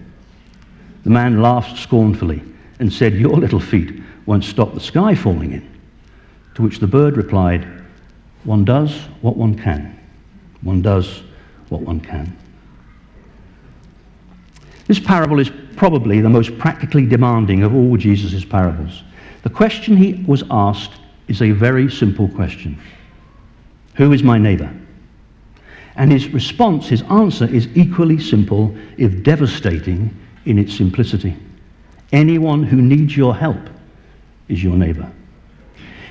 The 1.04 1.10
man 1.10 1.42
laughed 1.42 1.78
scornfully 1.78 2.42
and 2.78 2.90
said, 2.90 3.12
Your 3.12 3.36
little 3.36 3.60
feet 3.60 4.02
won't 4.24 4.42
stop 4.42 4.72
the 4.72 4.80
sky 4.80 5.14
falling 5.14 5.52
in. 5.52 5.80
To 6.54 6.62
which 6.62 6.78
the 6.78 6.86
bird 6.86 7.18
replied, 7.18 7.68
One 8.44 8.64
does 8.64 8.96
what 9.20 9.36
one 9.36 9.54
can. 9.54 10.00
One 10.62 10.80
does 10.80 11.22
what 11.68 11.82
one 11.82 12.00
can. 12.00 12.34
This 14.86 14.98
parable 14.98 15.40
is 15.40 15.50
probably 15.76 16.22
the 16.22 16.30
most 16.30 16.56
practically 16.56 17.04
demanding 17.04 17.64
of 17.64 17.74
all 17.74 17.98
Jesus' 17.98 18.46
parables. 18.46 19.02
The 19.42 19.50
question 19.50 19.94
he 19.94 20.24
was 20.26 20.42
asked 20.50 20.94
is 21.28 21.42
a 21.42 21.50
very 21.50 21.90
simple 21.90 22.28
question 22.28 22.80
Who 23.96 24.14
is 24.14 24.22
my 24.22 24.38
neighbor? 24.38 24.74
And 26.00 26.10
his 26.10 26.30
response, 26.30 26.88
his 26.88 27.02
answer, 27.10 27.44
is 27.44 27.68
equally 27.74 28.18
simple, 28.18 28.74
if 28.96 29.22
devastating 29.22 30.16
in 30.46 30.58
its 30.58 30.74
simplicity. 30.74 31.36
Anyone 32.10 32.62
who 32.62 32.80
needs 32.80 33.14
your 33.14 33.36
help 33.36 33.68
is 34.48 34.64
your 34.64 34.76
neighbor. 34.76 35.12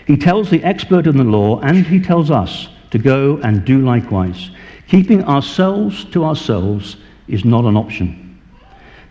He 0.06 0.16
tells 0.16 0.52
the 0.52 0.64
expert 0.64 1.08
in 1.08 1.18
the 1.18 1.24
law, 1.24 1.60
and 1.62 1.88
he 1.88 2.00
tells 2.00 2.30
us 2.30 2.70
to 2.92 3.00
go 3.00 3.38
and 3.38 3.66
do 3.66 3.84
likewise. 3.84 4.52
Keeping 4.88 5.24
ourselves 5.24 6.06
to 6.12 6.24
ourselves 6.24 6.98
is 7.28 7.44
not 7.44 7.66
an 7.66 7.76
option. 7.76 8.40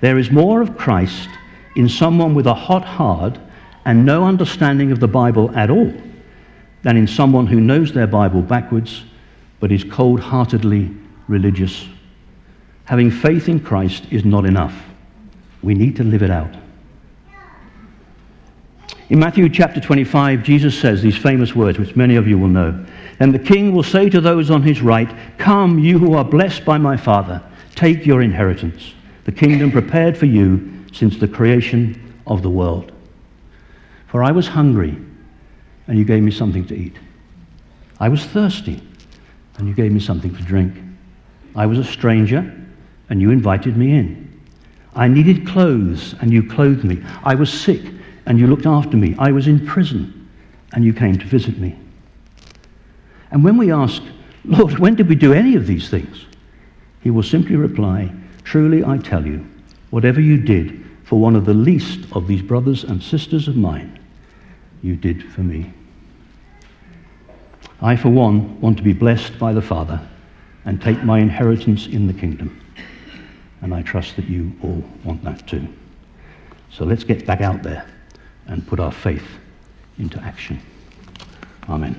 There 0.01 0.17
is 0.17 0.31
more 0.31 0.63
of 0.63 0.79
Christ 0.79 1.29
in 1.75 1.89
someone 1.89 2.37
with 2.37 2.47
a 2.47 2.55
hot 2.55 2.85
heart 2.85 3.37
and 3.85 4.07
no 4.07 4.23
understanding 4.23 4.93
of 4.93 5.01
the 5.01 5.09
Bible 5.09 5.51
at 5.57 5.71
all 5.71 5.93
than 6.85 6.97
in 6.97 7.09
someone 7.09 7.49
who 7.49 7.61
knows 7.61 7.93
their 7.93 8.07
Bible 8.07 8.43
backwards 8.43 9.03
but 9.61 9.73
is 9.73 9.85
cold 9.85 10.21
heartedly 10.21 10.91
religious. 11.27 11.87
Having 12.85 13.11
faith 13.11 13.49
in 13.49 13.61
Christ 13.61 14.05
is 14.11 14.25
not 14.25 14.45
enough. 14.45 14.75
We 15.63 15.75
need 15.75 15.97
to 15.97 16.05
live 16.05 16.23
it 16.23 16.31
out. 16.31 16.55
In 19.11 19.19
Matthew 19.19 19.49
chapter 19.49 19.81
25, 19.81 20.43
Jesus 20.43 20.79
says 20.79 21.01
these 21.01 21.17
famous 21.17 21.55
words, 21.55 21.79
which 21.79 21.97
many 21.97 22.17
of 22.17 22.29
you 22.29 22.39
will 22.39 22.49
know. 22.49 22.85
And 23.21 23.35
the 23.35 23.39
king 23.39 23.73
will 23.73 23.83
say 23.83 24.11
to 24.11 24.21
those 24.21 24.51
on 24.51 24.63
his 24.63 24.83
right, 24.83 25.09
Come, 25.39 25.79
you 25.79 25.99
who 25.99 26.15
are 26.15 26.25
blessed 26.25 26.65
by 26.65 26.77
my 26.79 26.97
Father, 26.97 27.43
take 27.75 28.05
your 28.05 28.21
inheritance, 28.21 28.93
the 29.25 29.33
kingdom 29.33 29.73
prepared 29.73 30.17
for 30.17 30.27
you 30.27 30.85
since 30.93 31.17
the 31.17 31.29
creation 31.29 32.15
of 32.27 32.43
the 32.43 32.51
world. 32.51 32.93
For 34.09 34.23
I 34.23 34.31
was 34.31 34.47
hungry, 34.47 34.97
and 35.87 35.99
you 35.99 36.05
gave 36.05 36.23
me 36.23 36.31
something 36.31 36.67
to 36.67 36.77
eat. 36.77 36.97
I 37.99 38.09
was 38.11 38.25
thirsty 38.27 38.83
and 39.59 39.69
you 39.69 39.75
gave 39.75 39.93
me 39.93 40.01
something 40.01 40.35
to 40.35 40.43
drink. 40.43 40.75
I 41.55 41.67
was 41.67 41.79
a 41.79 41.85
stranger, 41.85 42.55
and 43.11 43.21
you 43.21 43.31
invited 43.31 43.77
me 43.77 43.93
in. 43.93 44.41
I 44.95 45.09
needed 45.09 45.47
clothes, 45.47 46.15
and 46.21 46.33
you 46.33 46.49
clothed 46.49 46.85
me. 46.85 47.03
I 47.25 47.35
was 47.35 47.53
sick, 47.53 47.83
and 48.27 48.39
you 48.39 48.47
looked 48.47 48.67
after 48.67 48.97
me. 48.97 49.15
I 49.19 49.33
was 49.33 49.47
in 49.47 49.67
prison, 49.67 50.29
and 50.73 50.85
you 50.85 50.93
came 50.93 51.19
to 51.19 51.27
visit 51.27 51.59
me. 51.59 51.79
And 53.31 53.45
when 53.45 53.57
we 53.57 53.73
ask, 53.73 54.03
Lord, 54.45 54.79
when 54.79 54.95
did 54.95 55.09
we 55.09 55.15
do 55.15 55.33
any 55.33 55.57
of 55.57 55.67
these 55.67 55.91
things? 55.91 56.27
He 57.01 57.11
will 57.11 57.23
simply 57.23 57.57
reply, 57.57 58.13
Truly 58.45 58.85
I 58.85 58.99
tell 58.99 59.27
you, 59.27 59.47
whatever 59.91 60.21
you 60.21 60.39
did 60.39 60.85
for 61.05 61.19
one 61.19 61.37
of 61.37 61.45
the 61.45 61.55
least 61.55 62.01
of 62.13 62.27
these 62.27 62.43
brothers 62.43 62.85
and 62.85 63.03
sisters 63.03 63.49
of 63.49 63.57
mine, 63.57 63.99
you 64.83 64.97
did 64.97 65.23
for 65.33 65.43
me. 65.43 65.73
I, 67.81 67.97
for 67.97 68.09
one, 68.09 68.61
want 68.61 68.77
to 68.79 68.83
be 68.83 68.93
blessed 68.93 69.39
by 69.39 69.53
the 69.53 69.63
Father 69.63 70.01
and 70.65 70.83
take 70.83 71.03
my 71.05 71.19
inheritance 71.19 71.87
in 71.87 72.07
the 72.07 72.13
kingdom. 72.13 72.61
And 73.61 73.75
I 73.75 73.83
trust 73.83 74.17
that 74.17 74.29
you 74.29 74.53
all 74.63 74.83
want 75.05 75.23
that 75.25 75.47
too. 75.47 75.67
So 76.71 76.85
let's 76.85 77.05
get 77.05 77.27
back 77.27 77.41
out 77.41 77.63
there 77.63 77.89
and 78.47 78.67
put 78.67 78.81
our 78.81 78.93
faith 78.93 79.27
into 79.99 80.21
action. 80.21 80.61
Amen. 81.69 81.97